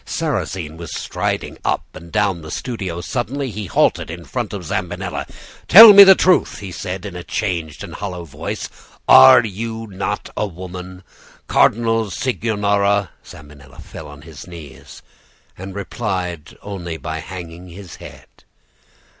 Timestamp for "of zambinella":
4.51-5.27